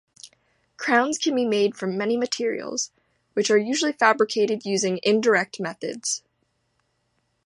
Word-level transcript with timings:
Crowns 0.77 1.19
can 1.19 1.35
be 1.35 1.45
made 1.45 1.75
from 1.75 1.95
many 1.95 2.17
materials, 2.17 2.89
which 3.33 3.51
are 3.51 3.57
usually 3.59 3.91
fabricated 3.93 4.65
using 4.65 4.99
"indirect 5.03 5.59
methods". 5.59 6.23